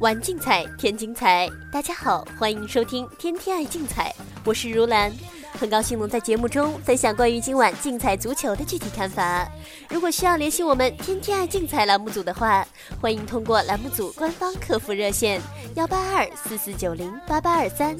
[0.00, 1.48] 玩竞彩，添精彩。
[1.72, 4.10] 大家好，欢迎收听《天天爱竞彩》，
[4.44, 5.12] 我是如兰，
[5.52, 9.48] 很高兴能在节目中分享关于今晚竞彩足球的具体看法。
[9.88, 12.66] 如果需要联系我们《天天爱竞彩》栏目组的话，
[13.00, 15.40] 欢迎通过栏目组官方客服热线
[15.76, 17.96] 幺八二四四九零八八二三，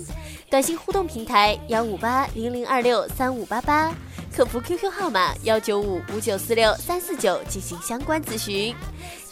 [0.50, 3.94] 短信互动平台幺五八零零二六三五八八，
[4.34, 8.74] 客服 QQ 号码幺九五五九四六三四九进行相关咨询。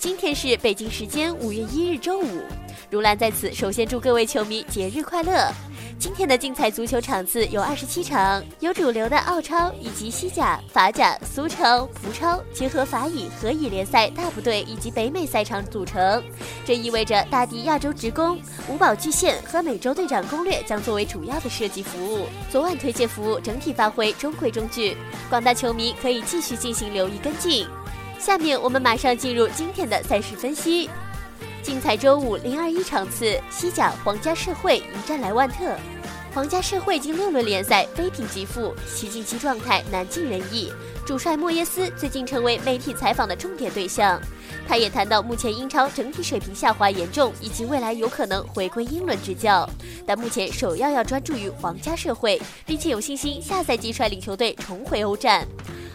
[0.00, 2.40] 今天是北京时间五月一日周五，
[2.88, 5.52] 如兰在此首先祝各位球迷节日快乐。
[5.98, 16.24] 今天的精彩足球场次有二十七场，由主流的澳超以及西甲、法甲、苏超、葡超结合法乙、荷乙联赛大部队以及北美赛场组成。
[16.64, 18.40] 这意味着大地亚洲职工、
[18.70, 22.24] 五宝巨献和美洲队长攻略将作为主要的设计服务。
[22.50, 24.96] 昨晚推介服务整体发挥中规中矩，
[25.28, 27.66] 广大球迷可以继续进行留意跟进。
[28.20, 30.90] 下面我们马上进入今天的赛事分析。
[31.62, 35.74] 竞彩周五零二一场次，西甲皇家社会迎战莱万特。
[36.34, 40.70] 皇家社会近六轮联赛非平即负，其近期状态难尽人意。
[41.06, 44.20] 主帅莫耶斯最近成为媒体采访的重点对象。
[44.68, 49.68] 他也谈到目前英超整体水平下滑严重，以及未来有可能回归英伦执教。
[50.06, 55.48] 但目前首要要专注于皇家社会，并且有信心下赛季率领球队重回欧战。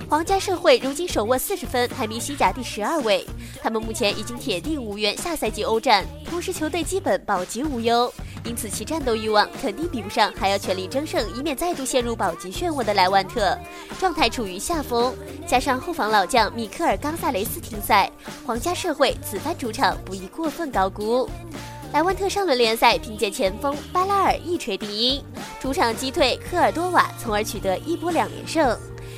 [0.10, 3.26] 皇家社会如今手握四十分，排名西甲第十二位。
[3.62, 13.58] 他们目前已经铁定无缘下赛季欧战，同时球队基本保级无忧，因此其战斗欲望肯定比不上还要全力争胜，以免再度陷入保级漩涡的莱万特。
[14.00, 15.16] 状态处于下风，
[15.48, 18.12] 加上后防老将米克尔·冈萨雷斯停赛，
[18.46, 21.28] 皇家社会此番主场不宜过分高估。
[21.94, 25.24] 莱万特上轮联赛凭借前锋巴拉尔一锤定音，
[25.60, 28.78] 主场击退科尔多瓦，从而取得一波两连胜。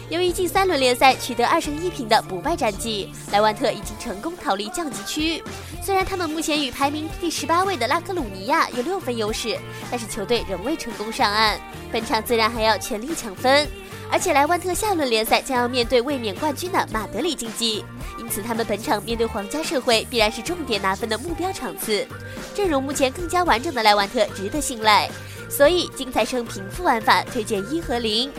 [0.10, 5.44] 由于近三轮联赛取得二胜一平的不败战绩，莱万特已经成功逃离降级区。
[5.84, 9.60] 虽然他们目前与排名第十八位的拉科鲁尼亚有六分优势，
[9.92, 11.60] 但是球队仍未成功上岸。
[11.92, 13.67] 本场自然还要全力抢分，
[14.10, 17.84] 而且莱万特下轮联赛将要面对卫冕冠军的马德里竞技，
[18.17, 22.08] 因此他们本场面对皇家社会必然是重点拿分的目标场次。
[22.56, 25.10] 阵容目前更加完整的莱万特值得信赖，
[25.50, 28.32] 所以精彩胜平负玩法推荐一和零。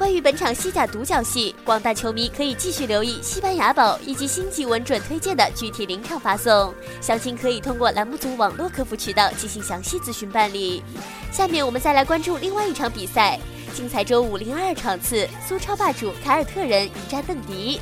[0.00, 6.72] 关于本场西甲独角戏，广大球迷可以继续留意西班牙宝以及星级稳准推荐的具体临场发送，
[7.02, 10.82] 详情可以通过栏目组网络客服渠道进行详细咨询办理。
[11.30, 13.38] 下面我们再来关注另外一场比赛，
[13.74, 17.78] 精彩周五零二场次，苏超霸主凯尔特人迎战邓迪。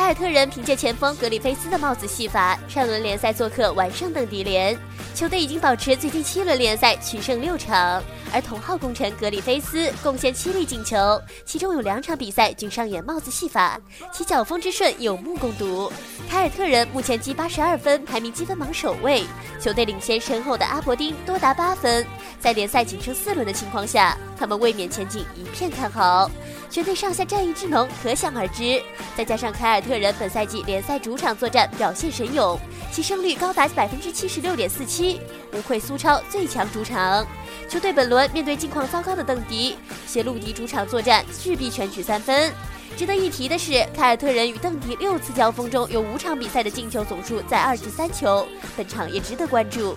[0.00, 4.76] 凯尔特人凭借前锋格里菲斯的帽子戏法，上轮联赛做客完胜邓迪联，
[5.14, 8.02] 球队已经保持最近七轮联赛取胜六场。
[8.32, 13.78] 而同号功臣格里菲斯贡献七粒进球，其中有两场比赛均上演帽子戏法，
[14.10, 15.92] 其脚风之顺有目共睹。
[16.30, 19.22] 凯尔特人目前积八十二分，排名积分榜首位，
[19.60, 22.06] 球队领先身后的阿伯丁多达八分。
[22.40, 26.30] 在联赛仅剩四轮的情况下，他们卫冕前景一片看好。
[26.70, 28.80] 全队上下战役之浓可想而知，
[29.16, 32.56] 再加上凯尔特人本赛季联赛主场作战表现神勇，
[32.92, 35.20] 其胜率高达百分之七十六点四七，
[35.52, 37.26] 无愧苏超最强主场。
[37.68, 39.76] 球队本轮面对近况糟糕的邓迪，
[40.06, 42.52] 谢路迪主场作战势必全取三分。
[42.96, 49.96] 值得一提的是，凯尔特人与邓迪六次交锋中有五场比赛的进球总数在二至三球，本场也值得关注。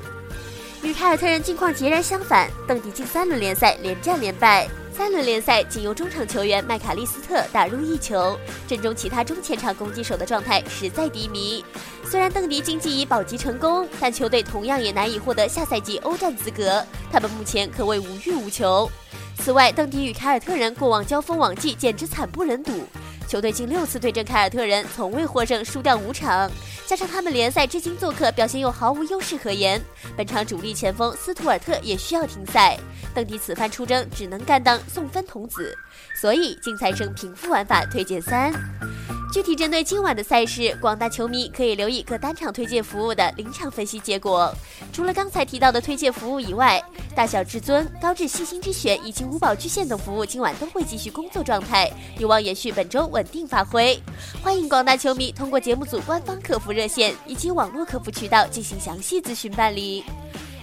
[0.84, 4.68] 与凯尔特人近况截然相反，邓迪近三轮联赛连战连败。
[4.94, 11.64] 三轮联赛仅由中场球员麦卡利斯特打入一球，阵中其他中前场攻击手的状态实在低迷。
[12.04, 18.92] 虽然邓迪经济已保级成功，但球队同样也难以获得下赛季欧战资格，他们目前可谓无欲无求。
[19.40, 22.86] 此外，邓迪与凯尔特人过往交锋往绩简直惨不忍睹。
[23.34, 26.52] 球队近六次对阵凯尔特人，从未获胜，输掉五场。
[26.86, 29.82] 加上他们联赛至今做客表现又毫无优势可言，
[30.16, 32.78] 本场主力前锋斯图尔特也需要停赛。
[33.12, 35.76] 邓迪此番出征，只能甘当送分童子。
[36.16, 38.54] 所以竞赛生平复玩法推荐三。
[39.34, 44.54] 具体针对今晚的赛事，广大球迷可以留意各单场推荐服务的临场分析结果。
[44.94, 46.80] 除了刚才提到的推荐服务以外，
[47.16, 54.00] 大小至尊、高智细心之选以及五宝巨献等服务今晚都会继续工作状态，有望延续本周稳定发挥。
[54.44, 60.04] 欢迎广大球迷通过节目组官方客服热线以及网络客服渠道进行详细咨询办理。